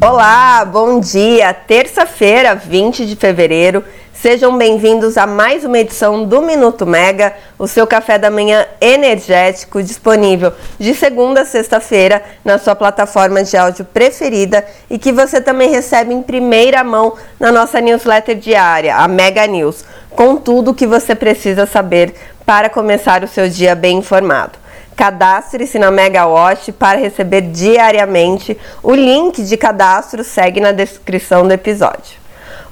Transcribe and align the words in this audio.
Olá, 0.00 0.64
bom 0.64 1.00
dia! 1.00 1.52
Terça-feira, 1.52 2.54
20 2.54 3.04
de 3.04 3.16
fevereiro. 3.16 3.82
Sejam 4.14 4.56
bem-vindos 4.56 5.18
a 5.18 5.26
mais 5.26 5.64
uma 5.64 5.76
edição 5.76 6.24
do 6.24 6.40
Minuto 6.40 6.86
Mega, 6.86 7.34
o 7.58 7.66
seu 7.66 7.84
café 7.84 8.16
da 8.16 8.30
manhã 8.30 8.64
energético, 8.80 9.82
disponível 9.82 10.52
de 10.78 10.94
segunda 10.94 11.40
a 11.40 11.44
sexta-feira 11.44 12.22
na 12.44 12.58
sua 12.58 12.76
plataforma 12.76 13.42
de 13.42 13.56
áudio 13.56 13.84
preferida 13.84 14.64
e 14.88 15.00
que 15.00 15.10
você 15.10 15.40
também 15.40 15.68
recebe 15.68 16.14
em 16.14 16.22
primeira 16.22 16.84
mão 16.84 17.14
na 17.40 17.50
nossa 17.50 17.80
newsletter 17.80 18.36
diária, 18.36 18.94
a 18.94 19.08
Mega 19.08 19.44
News, 19.48 19.84
com 20.10 20.36
tudo 20.36 20.70
o 20.70 20.74
que 20.74 20.86
você 20.86 21.12
precisa 21.12 21.66
saber 21.66 22.14
para 22.46 22.70
começar 22.70 23.24
o 23.24 23.28
seu 23.28 23.48
dia 23.48 23.74
bem 23.74 23.98
informado. 23.98 24.67
Cadastre-se 24.98 25.78
na 25.78 25.92
Megawatt 25.92 26.72
para 26.72 26.98
receber 26.98 27.40
diariamente. 27.40 28.58
O 28.82 28.92
link 28.96 29.44
de 29.44 29.56
cadastro 29.56 30.24
segue 30.24 30.58
na 30.58 30.72
descrição 30.72 31.46
do 31.46 31.52
episódio. 31.52 32.18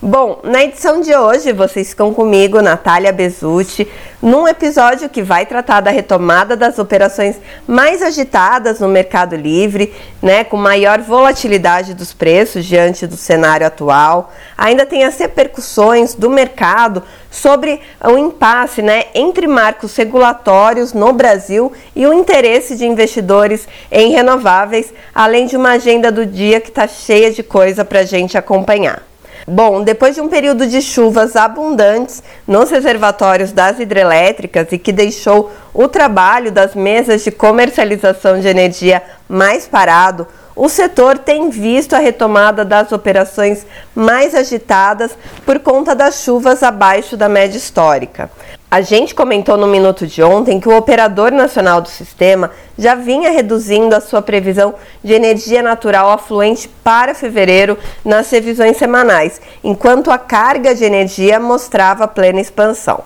Bom, 0.02 0.40
na 0.42 0.62
edição 0.62 1.00
de 1.00 1.16
hoje 1.16 1.54
vocês 1.54 1.88
ficam 1.88 2.12
comigo, 2.12 2.60
Natália 2.60 3.10
Bezutti, 3.10 3.88
num 4.20 4.46
episódio 4.46 5.08
que 5.08 5.22
vai 5.22 5.46
tratar 5.46 5.80
da 5.80 5.90
retomada 5.90 6.54
das 6.54 6.78
operações 6.78 7.40
mais 7.66 8.02
agitadas 8.02 8.78
no 8.78 8.88
Mercado 8.88 9.34
Livre, 9.34 9.94
né, 10.20 10.44
com 10.44 10.58
maior 10.58 11.00
volatilidade 11.00 11.94
dos 11.94 12.12
preços 12.12 12.66
diante 12.66 13.06
do 13.06 13.16
cenário 13.16 13.66
atual. 13.66 14.30
Ainda 14.58 14.84
tem 14.84 15.02
as 15.02 15.18
repercussões 15.18 16.14
do 16.14 16.28
mercado 16.28 17.02
sobre 17.30 17.80
o 18.04 18.18
impasse, 18.18 18.82
né, 18.82 19.04
entre 19.14 19.46
marcos 19.46 19.96
regulatórios 19.96 20.92
no 20.92 21.10
Brasil 21.14 21.72
e 21.94 22.06
o 22.06 22.12
interesse 22.12 22.76
de 22.76 22.84
investidores 22.84 23.66
em 23.90 24.12
renováveis, 24.12 24.92
além 25.14 25.46
de 25.46 25.56
uma 25.56 25.70
agenda 25.70 26.12
do 26.12 26.26
dia 26.26 26.60
que 26.60 26.68
está 26.68 26.86
cheia 26.86 27.30
de 27.30 27.42
coisa 27.42 27.82
para 27.82 28.00
a 28.00 28.04
gente 28.04 28.36
acompanhar. 28.36 29.05
Bom, 29.48 29.84
depois 29.84 30.16
de 30.16 30.20
um 30.20 30.28
período 30.28 30.66
de 30.66 30.82
chuvas 30.82 31.36
abundantes 31.36 32.20
nos 32.48 32.68
reservatórios 32.68 33.52
das 33.52 33.78
hidrelétricas 33.78 34.66
e 34.72 34.78
que 34.78 34.90
deixou 34.90 35.52
o 35.72 35.86
trabalho 35.86 36.50
das 36.50 36.74
mesas 36.74 37.22
de 37.22 37.30
comercialização 37.30 38.40
de 38.40 38.48
energia 38.48 39.00
mais 39.28 39.68
parado, 39.68 40.26
o 40.56 40.68
setor 40.68 41.16
tem 41.18 41.48
visto 41.48 41.94
a 41.94 42.00
retomada 42.00 42.64
das 42.64 42.90
operações 42.90 43.64
mais 43.94 44.34
agitadas 44.34 45.12
por 45.44 45.60
conta 45.60 45.94
das 45.94 46.22
chuvas 46.22 46.64
abaixo 46.64 47.16
da 47.16 47.28
média 47.28 47.56
histórica. 47.56 48.28
A 48.68 48.80
gente 48.80 49.14
comentou 49.14 49.56
no 49.56 49.68
minuto 49.68 50.08
de 50.08 50.20
ontem 50.24 50.58
que 50.58 50.68
o 50.68 50.76
operador 50.76 51.30
nacional 51.30 51.80
do 51.80 51.88
sistema 51.88 52.50
já 52.76 52.96
vinha 52.96 53.30
reduzindo 53.30 53.94
a 53.94 54.00
sua 54.00 54.20
previsão 54.20 54.74
de 55.04 55.12
energia 55.12 55.62
natural 55.62 56.10
afluente 56.10 56.68
para 56.82 57.14
fevereiro 57.14 57.78
nas 58.04 58.28
revisões 58.28 58.76
semanais, 58.76 59.40
enquanto 59.62 60.10
a 60.10 60.18
carga 60.18 60.74
de 60.74 60.84
energia 60.84 61.38
mostrava 61.38 62.08
plena 62.08 62.40
expansão. 62.40 63.04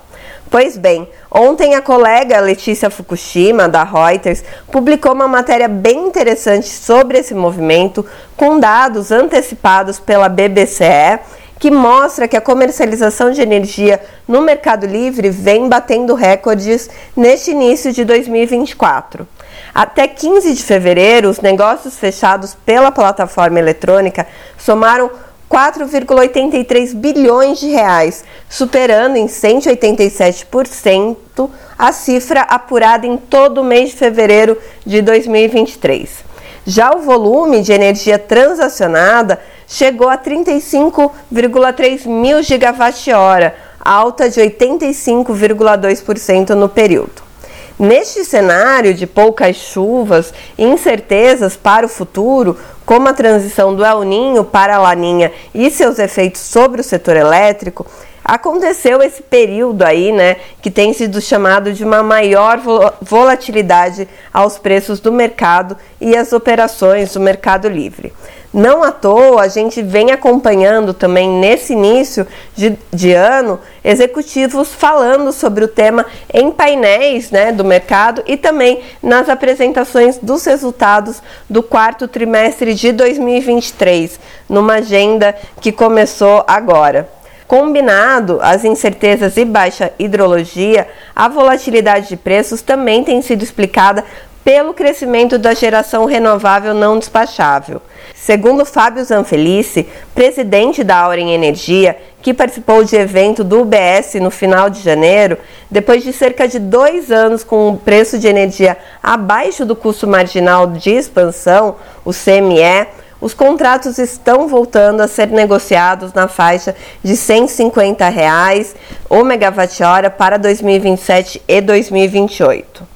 Pois 0.51 0.79
bem, 0.79 1.07
ontem 1.31 1.75
a 1.75 1.83
colega 1.83 2.41
Letícia 2.41 2.89
Fukushima, 2.89 3.69
da 3.69 3.85
Reuters, 3.85 4.43
publicou 4.73 5.13
uma 5.13 5.29
matéria 5.29 5.69
bem 5.69 6.07
interessante 6.07 6.69
sobre 6.69 7.19
esse 7.19 7.35
movimento, 7.35 8.05
com 8.35 8.59
dados 8.59 9.13
antecipados 9.13 10.01
pela 10.01 10.29
BBCE 10.29 11.21
que 11.61 11.71
mostra 11.71 12.27
que 12.27 12.37
a 12.39 12.41
comercialização 12.41 13.31
de 13.31 13.43
energia 13.43 14.01
no 14.27 14.41
Mercado 14.41 14.87
Livre 14.87 15.29
vem 15.29 15.69
batendo 15.69 16.15
recordes 16.15 16.89
neste 17.15 17.51
início 17.51 17.93
de 17.93 18.03
2024. 18.03 19.29
Até 19.75 20.09
15 20.09 20.55
de 20.55 20.65
fevereiro, 20.65 21.29
os 21.29 21.41
negócios 21.41 21.99
fechados 21.99 22.57
pela 22.65 22.91
plataforma 22.91 23.59
eletrônica 23.59 24.27
somaram 24.57 25.11
4,83 25.51 26.95
bilhões 26.95 27.61
de 27.61 27.69
reais, 27.69 28.25
superando 28.49 29.17
em 29.17 29.27
187% 29.27 31.51
a 31.79 31.93
cifra 31.93 32.41
apurada 32.41 33.07
em 33.07 33.19
todo 33.19 33.61
o 33.61 33.65
mês 33.65 33.91
de 33.91 33.97
fevereiro 33.97 34.57
de 34.87 35.03
2023. 35.03 36.31
Já 36.65 36.95
o 36.95 37.01
volume 37.01 37.61
de 37.63 37.73
energia 37.73 38.19
transacionada 38.19 39.41
chegou 39.71 40.09
a 40.09 40.19
35,3 40.19 42.07
mil 42.07 42.43
gigawatt-hora, 42.43 43.55
alta 43.79 44.29
de 44.29 44.41
85,2% 44.41 46.51
no 46.51 46.69
período. 46.69 47.31
Neste 47.79 48.25
cenário 48.25 48.93
de 48.93 49.07
poucas 49.07 49.55
chuvas 49.57 50.35
e 50.59 50.65
incertezas 50.65 51.57
para 51.57 51.87
o 51.87 51.89
futuro, 51.89 52.59
como 52.85 53.09
a 53.09 53.15
transição 53.15 53.73
do 53.75 53.83
El 53.85 54.03
Ninho 54.03 54.45
para 54.45 54.75
a 54.75 54.79
Laninha 54.79 55.31
e 55.55 55.71
seus 55.71 56.01
efeitos 56.01 56.43
sobre 56.43 56.81
o 56.81 56.85
setor 56.85 57.17
elétrico, 57.17 57.87
aconteceu 58.25 59.01
esse 59.01 59.23
período 59.23 59.83
aí, 59.83 60.11
né, 60.13 60.37
que 60.61 60.71
tem 60.71 60.93
sido 60.93 61.19
chamado 61.21 61.73
de 61.73 61.85
uma 61.85 62.03
maior 62.03 62.61
volatilidade 63.01 64.09
aos 64.33 64.59
preços 64.59 64.99
do 65.01 65.13
mercado 65.13 65.77
e 66.01 66.17
as 66.17 66.33
operações 66.33 67.15
do 67.15 67.21
Mercado 67.21 67.69
Livre. 67.69 68.13
Não 68.53 68.83
à 68.83 68.91
toa, 68.91 69.43
a 69.43 69.49
gente 69.49 69.81
vem 69.81 70.11
acompanhando 70.11 70.93
também 70.93 71.29
nesse 71.29 71.73
início 71.73 72.27
de, 72.57 72.77
de 72.93 73.13
ano 73.13 73.61
executivos 73.85 74.75
falando 74.75 75.33
sobre 75.33 75.65
o 75.65 75.69
tema 75.69 76.05
em 76.35 76.51
painéis 76.51 77.31
né, 77.31 77.53
do 77.53 77.65
mercado 77.65 78.25
e 78.27 78.37
também 78.37 78.81
nas 79.01 79.29
apresentações 79.29 80.19
dos 80.19 80.45
resultados 80.45 81.23
do 81.49 81.63
quarto 81.63 82.09
trimestre 82.09 82.75
de 82.75 82.91
2023, 82.91 84.19
numa 84.49 84.75
agenda 84.75 85.33
que 85.61 85.71
começou 85.71 86.45
agora. 86.49 87.09
Combinado 87.47 88.41
as 88.43 88.65
incertezas 88.65 89.37
e 89.37 89.45
baixa 89.45 89.93
hidrologia, 89.97 90.89
a 91.15 91.29
volatilidade 91.29 92.09
de 92.09 92.17
preços 92.17 92.63
também 92.63 93.05
tem 93.05 93.23
sido 93.23 93.45
explicada 93.45 94.05
pelo 94.45 94.75
crescimento 94.75 95.39
da 95.39 95.55
geração 95.55 96.05
renovável 96.05 96.75
não 96.75 96.99
despachável. 96.99 97.81
Segundo 98.23 98.67
Fábio 98.67 99.03
Zanfelice, 99.03 99.89
presidente 100.15 100.85
da 100.85 100.99
Auren 100.99 101.33
Energia, 101.33 101.97
que 102.21 102.35
participou 102.35 102.85
de 102.85 102.95
evento 102.95 103.43
do 103.43 103.63
UBS 103.63 104.15
no 104.21 104.31
final 104.31 104.69
de 104.69 104.83
janeiro, 104.83 105.39
depois 105.71 106.03
de 106.03 106.13
cerca 106.13 106.47
de 106.47 106.59
dois 106.59 107.11
anos 107.11 107.43
com 107.43 107.71
o 107.71 107.79
preço 107.79 108.19
de 108.19 108.29
energia 108.29 108.77
abaixo 109.03 109.65
do 109.65 109.75
custo 109.75 110.07
marginal 110.07 110.67
de 110.67 110.91
expansão, 110.91 111.77
o 112.05 112.13
CME, 112.13 112.89
os 113.23 113.33
contratos 113.33 113.97
estão 113.97 114.47
voltando 114.47 115.01
a 115.01 115.09
ser 115.09 115.29
negociados 115.29 116.13
na 116.13 116.29
faixa 116.29 116.77
de 117.03 117.17
150 117.17 118.07
reais 118.11 118.77
o 119.09 119.25
megawatt-hora 119.25 120.11
para 120.11 120.37
2027 120.37 121.43
e 121.49 121.61
2028. 121.63 122.90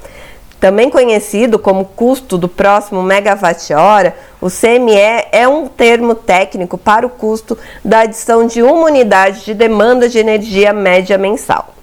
Também 0.65 0.89
conhecido 0.89 1.59
como 1.59 1.85
custo 1.85 2.39
do 2.39 2.49
próximo 2.49 3.03
megawatt-hora, 3.03 4.17
o 4.41 4.49
CME 4.49 4.97
é 5.31 5.47
um 5.47 5.67
termo 5.67 6.15
técnico 6.15 6.79
para 6.79 7.07
o 7.07 7.11
custo 7.11 7.59
da 7.85 8.01
adição 8.01 8.47
de 8.47 8.63
uma 8.63 8.87
unidade 8.87 9.45
de 9.45 9.53
demanda 9.53 10.09
de 10.09 10.19
energia 10.19 10.73
média 10.73 11.19
mensal. 11.19 11.75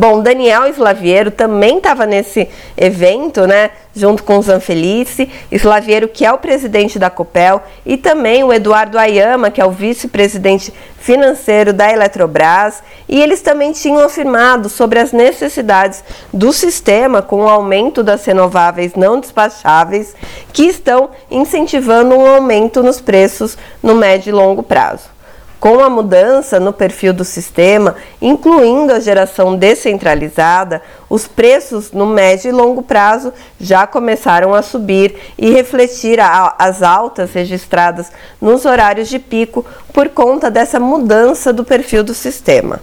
Bom, 0.00 0.22
Daniel 0.22 0.66
Slaviero 0.68 1.30
também 1.30 1.76
estava 1.76 2.06
nesse 2.06 2.48
evento, 2.74 3.46
né, 3.46 3.70
junto 3.94 4.22
com 4.22 4.38
o 4.38 4.42
Zanfelice, 4.42 5.28
Slaviero 5.52 6.08
que 6.08 6.24
é 6.24 6.32
o 6.32 6.38
presidente 6.38 6.98
da 6.98 7.10
Copel, 7.10 7.62
e 7.84 7.98
também 7.98 8.42
o 8.42 8.50
Eduardo 8.50 8.98
Ayama, 8.98 9.50
que 9.50 9.60
é 9.60 9.66
o 9.66 9.70
vice-presidente 9.70 10.72
financeiro 10.98 11.74
da 11.74 11.92
Eletrobras, 11.92 12.82
e 13.06 13.20
eles 13.20 13.42
também 13.42 13.72
tinham 13.72 14.02
afirmado 14.02 14.70
sobre 14.70 14.98
as 14.98 15.12
necessidades 15.12 16.02
do 16.32 16.50
sistema 16.50 17.20
com 17.20 17.42
o 17.42 17.48
aumento 17.50 18.02
das 18.02 18.24
renováveis 18.24 18.94
não 18.94 19.20
despacháveis, 19.20 20.16
que 20.50 20.62
estão 20.62 21.10
incentivando 21.30 22.16
um 22.16 22.26
aumento 22.26 22.82
nos 22.82 23.02
preços 23.02 23.58
no 23.82 23.94
médio 23.94 24.30
e 24.30 24.32
longo 24.32 24.62
prazo. 24.62 25.19
Com 25.60 25.78
a 25.80 25.90
mudança 25.90 26.58
no 26.58 26.72
perfil 26.72 27.12
do 27.12 27.22
sistema, 27.22 27.94
incluindo 28.20 28.94
a 28.94 28.98
geração 28.98 29.54
descentralizada, 29.54 30.80
os 31.06 31.28
preços 31.28 31.92
no 31.92 32.06
médio 32.06 32.48
e 32.48 32.52
longo 32.52 32.82
prazo 32.82 33.30
já 33.60 33.86
começaram 33.86 34.54
a 34.54 34.62
subir 34.62 35.14
e 35.36 35.50
refletir 35.50 36.18
a, 36.18 36.54
as 36.58 36.82
altas 36.82 37.34
registradas 37.34 38.10
nos 38.40 38.64
horários 38.64 39.10
de 39.10 39.18
pico 39.18 39.66
por 39.92 40.08
conta 40.08 40.50
dessa 40.50 40.80
mudança 40.80 41.52
do 41.52 41.62
perfil 41.62 42.02
do 42.02 42.14
sistema. 42.14 42.80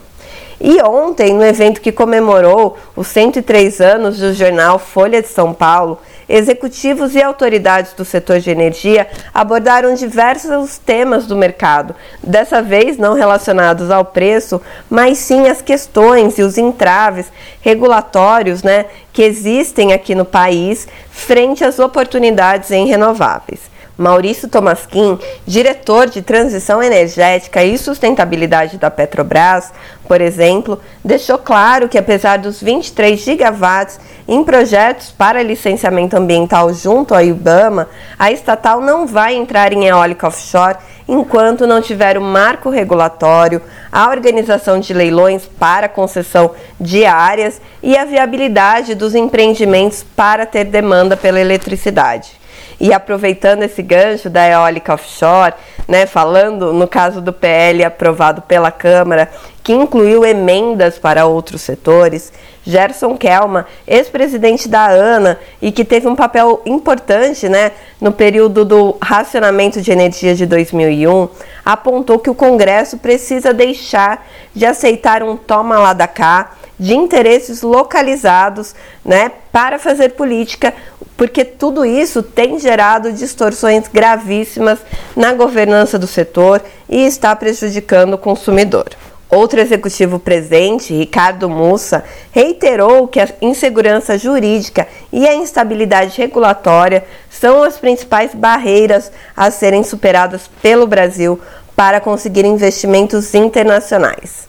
E 0.60 0.80
ontem, 0.82 1.34
no 1.34 1.44
evento 1.44 1.80
que 1.80 1.90
comemorou 1.90 2.76
os 2.94 3.08
103 3.08 3.80
anos 3.80 4.18
do 4.18 4.32
jornal 4.32 4.78
Folha 4.78 5.20
de 5.20 5.28
São 5.28 5.52
Paulo, 5.52 5.98
executivos 6.28 7.14
e 7.14 7.22
autoridades 7.22 7.92
do 7.94 8.04
setor 8.04 8.40
de 8.40 8.50
energia 8.50 9.08
abordaram 9.32 9.94
diversos 9.94 10.78
temas 10.78 11.26
do 11.26 11.36
mercado, 11.36 11.94
dessa 12.22 12.60
vez 12.60 12.98
não 12.98 13.14
relacionados 13.14 13.90
ao 13.90 14.04
preço, 14.04 14.60
mas 14.90 15.18
sim 15.18 15.48
as 15.48 15.62
questões 15.62 16.38
e 16.38 16.42
os 16.42 16.58
entraves 16.58 17.26
regulatórios 17.60 18.62
né, 18.62 18.86
que 19.12 19.22
existem 19.22 19.92
aqui 19.92 20.14
no 20.14 20.24
país 20.24 20.86
frente 21.10 21.64
às 21.64 21.78
oportunidades 21.78 22.70
em 22.70 22.86
renováveis. 22.86 23.77
Maurício 23.98 24.48
Tomasquim, 24.48 25.18
diretor 25.44 26.06
de 26.06 26.22
transição 26.22 26.80
energética 26.80 27.64
e 27.64 27.76
sustentabilidade 27.76 28.78
da 28.78 28.92
Petrobras, 28.92 29.72
por 30.06 30.20
exemplo, 30.20 30.80
deixou 31.04 31.36
claro 31.36 31.88
que 31.88 31.98
apesar 31.98 32.38
dos 32.38 32.62
23 32.62 33.18
gigawatts 33.18 33.98
em 34.28 34.44
projetos 34.44 35.10
para 35.10 35.42
licenciamento 35.42 36.16
ambiental 36.16 36.72
junto 36.72 37.12
ao 37.12 37.20
IBAMA, 37.20 37.88
a 38.16 38.30
estatal 38.30 38.80
não 38.80 39.04
vai 39.04 39.34
entrar 39.34 39.72
em 39.72 39.86
eólica 39.86 40.28
offshore 40.28 40.78
enquanto 41.08 41.66
não 41.66 41.82
tiver 41.82 42.16
o 42.16 42.22
marco 42.22 42.70
regulatório, 42.70 43.60
a 43.90 44.08
organização 44.10 44.78
de 44.78 44.94
leilões 44.94 45.46
para 45.58 45.88
concessão 45.88 46.52
de 46.78 47.04
áreas 47.04 47.60
e 47.82 47.96
a 47.96 48.04
viabilidade 48.04 48.94
dos 48.94 49.16
empreendimentos 49.16 50.04
para 50.14 50.46
ter 50.46 50.64
demanda 50.64 51.16
pela 51.16 51.40
eletricidade. 51.40 52.37
E 52.80 52.92
aproveitando 52.92 53.62
esse 53.62 53.82
gancho 53.82 54.30
da 54.30 54.46
eólica 54.48 54.94
offshore, 54.94 55.54
né, 55.86 56.06
falando 56.06 56.72
no 56.72 56.86
caso 56.86 57.20
do 57.20 57.32
PL 57.32 57.84
aprovado 57.84 58.42
pela 58.42 58.70
Câmara, 58.70 59.28
que 59.62 59.72
incluiu 59.72 60.24
emendas 60.24 60.98
para 60.98 61.26
outros 61.26 61.62
setores, 61.62 62.32
Gerson 62.64 63.16
Kelma, 63.16 63.66
ex-presidente 63.86 64.68
da 64.68 64.86
ANA 64.86 65.38
e 65.60 65.72
que 65.72 65.84
teve 65.84 66.06
um 66.06 66.14
papel 66.14 66.60
importante 66.66 67.48
né, 67.48 67.72
no 68.00 68.12
período 68.12 68.64
do 68.64 68.96
racionamento 69.00 69.80
de 69.80 69.90
energia 69.90 70.34
de 70.34 70.44
2001, 70.44 71.28
apontou 71.64 72.18
que 72.18 72.28
o 72.28 72.34
Congresso 72.34 72.98
precisa 72.98 73.54
deixar 73.54 74.26
de 74.54 74.66
aceitar 74.66 75.22
um 75.22 75.36
toma 75.36 75.78
lá 75.78 75.92
da 75.92 76.06
cá 76.06 76.52
de 76.78 76.94
interesses 76.94 77.62
localizados 77.62 78.74
né, 79.04 79.32
para 79.50 79.78
fazer 79.78 80.10
política, 80.10 80.72
porque 81.16 81.44
tudo 81.44 81.84
isso 81.84 82.22
tem 82.22 82.58
gerado 82.58 83.12
distorções 83.12 83.88
gravíssimas 83.88 84.78
na 85.16 85.32
governança 85.32 85.98
do 85.98 86.06
setor 86.06 86.62
e 86.88 87.04
está 87.04 87.34
prejudicando 87.34 88.14
o 88.14 88.18
consumidor. 88.18 88.86
Outro 89.30 89.60
executivo 89.60 90.18
presente, 90.18 90.94
Ricardo 90.94 91.50
Mussa, 91.50 92.02
reiterou 92.32 93.06
que 93.06 93.20
a 93.20 93.28
insegurança 93.42 94.16
jurídica 94.16 94.88
e 95.12 95.28
a 95.28 95.34
instabilidade 95.34 96.16
regulatória 96.18 97.04
são 97.28 97.62
as 97.62 97.76
principais 97.76 98.34
barreiras 98.34 99.12
a 99.36 99.50
serem 99.50 99.84
superadas 99.84 100.48
pelo 100.62 100.86
Brasil 100.86 101.38
para 101.76 102.00
conseguir 102.00 102.46
investimentos 102.46 103.34
internacionais. 103.34 104.48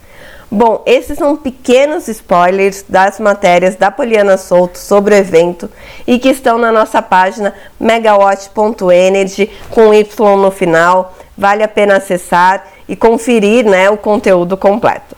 Bom, 0.52 0.82
esses 0.86 1.18
são 1.18 1.36
pequenos 1.36 2.08
spoilers 2.08 2.84
das 2.90 3.20
matérias 3.20 3.76
da 3.76 3.92
Poliana 3.92 4.36
Souto 4.36 4.80
sobre 4.80 5.14
o 5.14 5.18
evento 5.18 5.70
e 6.08 6.18
que 6.18 6.30
estão 6.30 6.58
na 6.58 6.72
nossa 6.72 7.04
página 7.04 7.54
megawatt.energy 7.80 9.52
com 9.70 9.94
Y 9.94 10.38
no 10.38 10.50
final. 10.50 11.14
Vale 11.38 11.62
a 11.62 11.68
pena 11.68 11.98
acessar 11.98 12.66
e 12.90 12.96
conferir 12.96 13.64
né, 13.64 13.90
o 13.90 13.96
conteúdo 13.96 14.58
completo. 14.58 15.16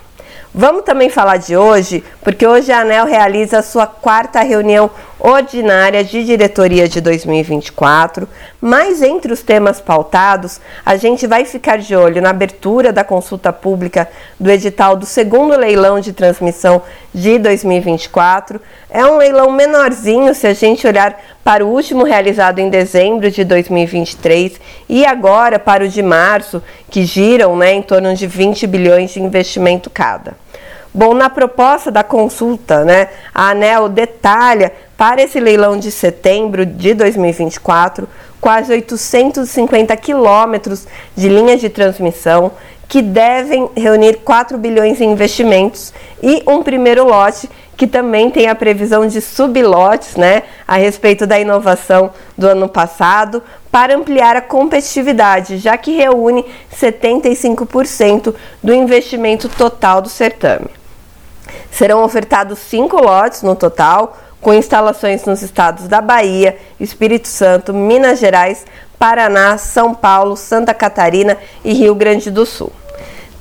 Vamos 0.53 0.83
também 0.83 1.09
falar 1.09 1.37
de 1.37 1.55
hoje, 1.55 2.03
porque 2.21 2.45
hoje 2.45 2.73
a 2.73 2.81
ANEL 2.81 3.05
realiza 3.05 3.59
a 3.59 3.63
sua 3.63 3.87
quarta 3.87 4.41
reunião 4.41 4.91
ordinária 5.21 6.03
de 6.03 6.25
diretoria 6.25 6.89
de 6.89 6.99
2024, 6.99 8.27
mas 8.59 9.03
entre 9.03 9.31
os 9.31 9.41
temas 9.41 9.79
pautados, 9.79 10.59
a 10.83 10.95
gente 10.95 11.27
vai 11.27 11.45
ficar 11.45 11.77
de 11.77 11.95
olho 11.95 12.21
na 12.21 12.31
abertura 12.31 12.91
da 12.91 13.03
consulta 13.03 13.53
pública 13.53 14.09
do 14.39 14.49
edital 14.49 14.95
do 14.95 15.05
segundo 15.05 15.55
leilão 15.55 15.99
de 15.99 16.11
transmissão 16.11 16.81
de 17.13 17.37
2024. 17.37 18.59
É 18.89 19.05
um 19.05 19.17
leilão 19.17 19.51
menorzinho 19.51 20.33
se 20.33 20.47
a 20.47 20.53
gente 20.53 20.87
olhar 20.87 21.15
para 21.43 21.63
o 21.63 21.69
último 21.69 22.03
realizado 22.03 22.59
em 22.59 22.69
dezembro 22.69 23.29
de 23.29 23.43
2023 23.43 24.59
e 24.89 25.05
agora 25.05 25.59
para 25.59 25.83
o 25.83 25.87
de 25.87 26.01
março, 26.01 26.63
que 26.89 27.05
giram 27.05 27.55
né, 27.55 27.73
em 27.73 27.81
torno 27.81 28.13
de 28.15 28.25
20 28.25 28.65
bilhões 28.65 29.11
de 29.11 29.21
investimento 29.21 29.89
cada. 29.89 30.35
Bom, 30.93 31.13
na 31.13 31.29
proposta 31.29 31.89
da 31.89 32.03
consulta, 32.03 32.83
né, 32.83 33.07
a 33.33 33.51
ANEL 33.51 33.87
detalha 33.87 34.73
para 34.97 35.21
esse 35.21 35.39
leilão 35.39 35.77
de 35.77 35.89
setembro 35.89 36.65
de 36.65 36.93
2024 36.93 38.07
quase 38.41 38.73
850 38.73 39.95
quilômetros 39.95 40.85
de 41.15 41.29
linhas 41.29 41.61
de 41.61 41.69
transmissão 41.69 42.51
que 42.89 43.01
devem 43.01 43.69
reunir 43.77 44.17
4 44.17 44.57
bilhões 44.57 44.99
em 44.99 45.11
investimentos 45.11 45.93
e 46.21 46.43
um 46.45 46.61
primeiro 46.61 47.05
lote 47.05 47.49
que 47.77 47.87
também 47.87 48.29
tem 48.29 48.47
a 48.47 48.53
previsão 48.53 49.07
de 49.07 49.21
sublotes, 49.21 50.17
né, 50.17 50.43
a 50.67 50.75
respeito 50.75 51.25
da 51.25 51.39
inovação 51.39 52.11
do 52.37 52.47
ano 52.47 52.67
passado, 52.67 53.41
para 53.71 53.95
ampliar 53.95 54.35
a 54.35 54.41
competitividade, 54.41 55.57
já 55.57 55.77
que 55.77 55.95
reúne 55.95 56.45
75% 56.75 58.35
do 58.61 58.73
investimento 58.73 59.47
total 59.47 60.01
do 60.01 60.09
certame. 60.09 60.80
Serão 61.71 62.03
ofertados 62.03 62.59
cinco 62.59 63.01
lotes 63.01 63.41
no 63.41 63.55
total, 63.55 64.17
com 64.39 64.53
instalações 64.53 65.23
nos 65.25 65.41
estados 65.41 65.87
da 65.87 66.01
Bahia, 66.01 66.57
Espírito 66.79 67.27
Santo, 67.27 67.73
Minas 67.73 68.19
Gerais, 68.19 68.65
Paraná, 68.97 69.57
São 69.57 69.93
Paulo, 69.93 70.35
Santa 70.35 70.73
Catarina 70.73 71.37
e 71.63 71.73
Rio 71.73 71.95
Grande 71.95 72.29
do 72.29 72.45
Sul. 72.45 72.71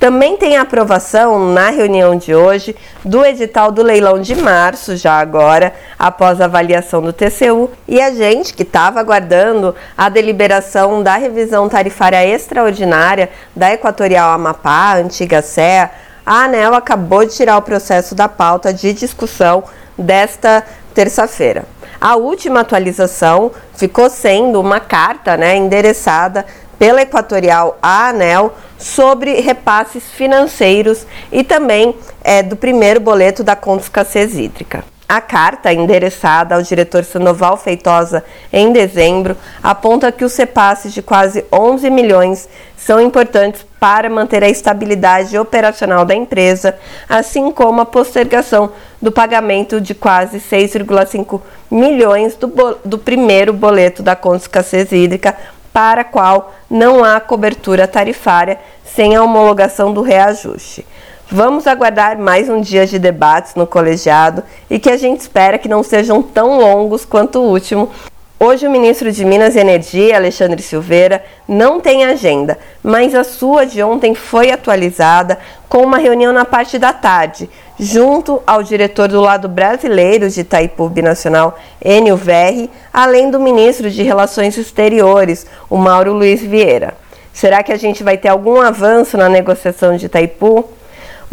Também 0.01 0.35
tem 0.35 0.57
a 0.57 0.63
aprovação 0.63 1.53
na 1.53 1.69
reunião 1.69 2.15
de 2.15 2.33
hoje 2.33 2.75
do 3.05 3.23
edital 3.23 3.71
do 3.71 3.83
leilão 3.83 4.19
de 4.19 4.33
março, 4.33 4.95
já 4.95 5.19
agora, 5.19 5.75
após 5.99 6.41
a 6.41 6.45
avaliação 6.45 7.03
do 7.03 7.13
TCU, 7.13 7.69
e 7.87 8.01
a 8.01 8.09
gente 8.09 8.55
que 8.55 8.63
estava 8.63 8.99
aguardando 8.99 9.75
a 9.95 10.09
deliberação 10.09 11.03
da 11.03 11.17
revisão 11.17 11.69
tarifária 11.69 12.25
extraordinária 12.25 13.29
da 13.55 13.71
Equatorial 13.71 14.31
Amapá, 14.31 14.95
antiga 14.95 15.39
CEA, 15.43 15.91
a 16.25 16.43
ANEL 16.43 16.73
acabou 16.73 17.25
de 17.25 17.35
tirar 17.35 17.57
o 17.57 17.61
processo 17.61 18.13
da 18.15 18.27
pauta 18.27 18.73
de 18.73 18.93
discussão 18.93 19.63
desta 19.97 20.63
terça-feira. 20.93 21.65
A 21.99 22.15
última 22.15 22.61
atualização 22.61 23.51
ficou 23.75 24.09
sendo 24.09 24.59
uma 24.59 24.79
carta 24.79 25.37
né, 25.37 25.55
endereçada 25.55 26.45
pela 26.79 27.03
Equatorial 27.03 27.77
à 27.81 28.09
ANEL 28.09 28.55
sobre 28.77 29.39
repasses 29.39 30.03
financeiros 30.05 31.05
e 31.31 31.43
também 31.43 31.95
é, 32.23 32.41
do 32.41 32.55
primeiro 32.55 32.99
boleto 32.99 33.43
da 33.43 33.55
conta 33.55 33.83
escassez 33.83 34.35
hídrica. 34.35 34.83
A 35.11 35.19
carta, 35.19 35.73
endereçada 35.73 36.55
ao 36.55 36.61
diretor 36.61 37.03
Sandoval 37.03 37.57
Feitosa 37.57 38.23
em 38.53 38.71
dezembro, 38.71 39.35
aponta 39.61 40.09
que 40.09 40.23
os 40.23 40.33
repasses 40.37 40.93
de 40.93 41.01
quase 41.01 41.43
11 41.51 41.89
milhões 41.89 42.47
são 42.77 43.01
importantes 43.01 43.65
para 43.77 44.09
manter 44.09 44.41
a 44.41 44.47
estabilidade 44.47 45.37
operacional 45.37 46.05
da 46.05 46.15
empresa, 46.15 46.77
assim 47.09 47.51
como 47.51 47.81
a 47.81 47.85
postergação 47.85 48.71
do 49.01 49.11
pagamento 49.11 49.81
de 49.81 49.93
quase 49.93 50.37
6,5 50.39 51.41
milhões 51.69 52.37
do, 52.37 52.47
do, 52.85 52.97
primeiro 52.97 53.51
boleto 53.51 54.01
da 54.01 54.15
conta 54.15 54.45
escassez 54.45 54.93
hídrica, 54.93 55.35
para 55.73 56.03
a 56.03 56.05
qual 56.05 56.53
não 56.69 57.03
há 57.03 57.19
cobertura 57.19 57.85
tarifária 57.85 58.57
sem 58.85 59.13
a 59.13 59.21
homologação 59.21 59.93
do 59.93 60.01
reajuste. 60.01 60.85
Vamos 61.33 61.65
aguardar 61.65 62.19
mais 62.19 62.49
um 62.49 62.59
dia 62.59 62.85
de 62.85 62.99
debates 62.99 63.55
no 63.55 63.65
colegiado 63.65 64.43
e 64.69 64.77
que 64.77 64.89
a 64.89 64.97
gente 64.97 65.21
espera 65.21 65.57
que 65.57 65.69
não 65.69 65.81
sejam 65.81 66.21
tão 66.21 66.59
longos 66.59 67.05
quanto 67.05 67.39
o 67.39 67.49
último. 67.49 67.89
Hoje, 68.37 68.67
o 68.67 68.69
ministro 68.69 69.09
de 69.13 69.23
Minas 69.23 69.55
e 69.55 69.59
Energia, 69.59 70.17
Alexandre 70.17 70.61
Silveira, 70.61 71.23
não 71.47 71.79
tem 71.79 72.03
agenda, 72.03 72.59
mas 72.83 73.15
a 73.15 73.23
sua 73.23 73.65
de 73.65 73.81
ontem 73.81 74.13
foi 74.13 74.51
atualizada 74.51 75.39
com 75.69 75.77
uma 75.77 75.97
reunião 75.97 76.33
na 76.33 76.43
parte 76.43 76.77
da 76.77 76.91
tarde, 76.91 77.49
junto 77.79 78.43
ao 78.45 78.61
diretor 78.61 79.07
do 79.07 79.21
lado 79.21 79.47
brasileiro 79.47 80.29
de 80.29 80.41
Itaipu 80.41 80.89
Binacional, 80.89 81.57
Enio 81.81 82.17
Verri, 82.17 82.69
além 82.91 83.31
do 83.31 83.39
ministro 83.39 83.89
de 83.89 84.03
Relações 84.03 84.57
Exteriores, 84.57 85.45
o 85.69 85.77
Mauro 85.77 86.11
Luiz 86.11 86.41
Vieira. 86.41 86.93
Será 87.31 87.63
que 87.63 87.71
a 87.71 87.77
gente 87.77 88.03
vai 88.03 88.17
ter 88.17 88.27
algum 88.27 88.59
avanço 88.59 89.15
na 89.15 89.29
negociação 89.29 89.95
de 89.95 90.07
Itaipu? 90.07 90.67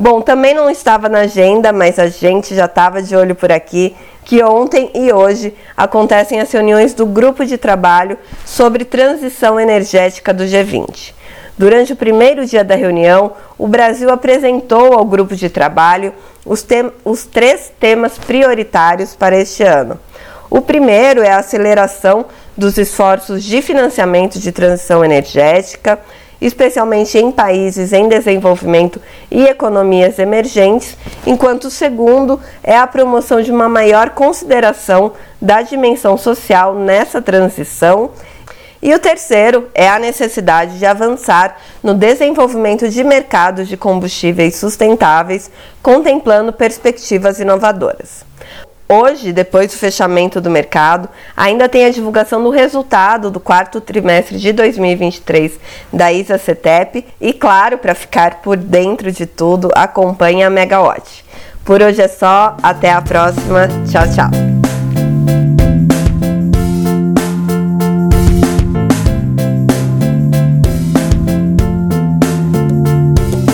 Bom, 0.01 0.21
também 0.21 0.55
não 0.55 0.71
estava 0.71 1.09
na 1.09 1.23
agenda, 1.23 1.73
mas 1.73 1.99
a 1.99 2.07
gente 2.07 2.55
já 2.55 2.67
estava 2.67 3.03
de 3.03 3.17
olho 3.17 3.35
por 3.35 3.51
aqui 3.51 3.97
que 4.25 4.41
ontem 4.45 4.93
e 4.95 5.13
hoje 5.13 5.53
acontecem 5.77 6.39
as 6.41 6.53
reuniões 6.53 6.95
do 6.95 7.05
grupo 7.05 7.45
de 7.45 7.59
trabalho 7.59 8.17
sobre 8.47 8.85
transição 8.85 9.59
energética 9.59 10.33
do 10.33 10.45
G20. 10.45 11.13
Durante 11.59 11.95
o 11.95 11.97
primeiro 11.97 12.47
dia 12.47 12.63
da 12.63 12.77
reunião, 12.77 13.33
o 13.59 13.67
Brasil 13.67 14.09
apresentou 14.09 14.93
ao 14.93 15.05
grupo 15.05 15.35
de 15.35 15.51
trabalho 15.51 16.15
os, 16.47 16.65
os 17.05 17.25
três 17.25 17.73
temas 17.81 18.17
prioritários 18.19 19.17
para 19.17 19.37
este 19.37 19.65
ano: 19.65 19.99
O 20.49 20.61
primeiro 20.61 21.23
é 21.23 21.33
a 21.33 21.39
aceleração 21.39 22.27
dos 22.57 22.79
esforços 22.79 23.43
de 23.43 23.61
financiamento 23.61 24.39
de 24.39 24.53
transição 24.53 25.05
energética, 25.05 25.99
especialmente 26.41 27.19
em 27.19 27.31
países 27.31 27.93
em 27.93 28.09
desenvolvimento 28.09 29.01
e 29.31 29.45
economias 29.45 30.19
emergentes, 30.19 30.97
enquanto 31.27 31.65
o 31.65 31.71
segundo 31.71 32.41
é 32.63 32.77
a 32.77 32.87
promoção 32.87 33.43
de 33.43 33.51
uma 33.51 33.69
maior 33.69 34.11
consideração 34.11 35.13
da 35.41 35.63
dimensão 35.63 36.17
social 36.17 36.75
nessa 36.75 37.21
transição. 37.21 38.11
E 38.81 38.95
o 38.95 38.99
terceiro 38.99 39.69
é 39.75 39.89
a 39.89 39.99
necessidade 39.99 40.79
de 40.79 40.87
avançar 40.87 41.57
no 41.83 41.95
desenvolvimento 41.95 42.89
de 42.89 43.03
mercados 43.03 43.67
de 43.67 43.77
combustíveis 43.77 44.55
sustentáveis, 44.55 45.51
contemplando 45.83 46.53
perspectivas 46.53 47.41
inovadoras. 47.41 48.28
Hoje, 48.91 49.35
depois 49.35 49.71
do 49.71 49.77
fechamento 49.77 50.41
do 50.41 50.49
mercado, 50.49 51.11
ainda 51.37 51.69
tem 51.69 51.85
a 51.85 51.91
divulgação 51.91 52.43
do 52.43 52.49
resultado 52.49 53.31
do 53.31 53.39
quarto 53.39 53.83
trimestre 53.83 54.39
de 54.39 54.51
2023 54.51 55.61
da 55.93 56.11
ISA 56.11 56.39
CETEP 56.39 57.05
e, 57.21 57.35
claro, 57.35 57.77
para 57.77 57.95
ficar 57.95 58.41
por 58.41 58.57
dentro 58.57 59.13
de 59.13 59.27
tudo, 59.27 59.71
acompanhe 59.75 60.43
a 60.43 60.49
Megawatt. 60.49 61.23
Por 61.67 61.83
hoje 61.83 62.01
é 62.01 62.09
só, 62.09 62.57
até 62.63 62.91
a 62.91 63.03
próxima. 63.03 63.69
Tchau, 63.87 64.05
tchau. 64.15 65.68